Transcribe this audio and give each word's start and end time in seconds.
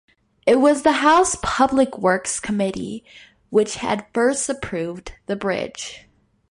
It 0.47 0.55
was 0.59 0.81
the 0.81 0.93
House 0.93 1.37
Public 1.43 1.99
Works 1.99 2.39
Committee 2.39 3.05
which 3.51 3.75
had 3.75 4.07
first 4.15 4.49
approved 4.49 5.11
the 5.27 5.35
bridge. 5.35 6.07